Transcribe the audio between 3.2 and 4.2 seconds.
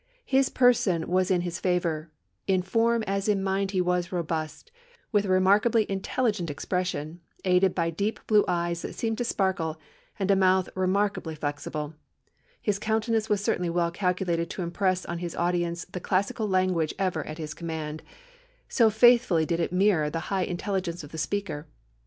in mind he was